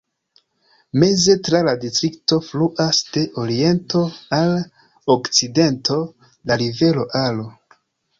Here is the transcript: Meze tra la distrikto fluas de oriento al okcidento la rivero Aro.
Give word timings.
Meze 1.01 1.33
tra 1.47 1.59
la 1.67 1.73
distrikto 1.83 2.39
fluas 2.45 3.01
de 3.17 3.25
oriento 3.41 4.01
al 4.39 4.55
okcidento 5.17 5.99
la 6.53 6.59
rivero 6.63 7.05
Aro. 7.21 7.47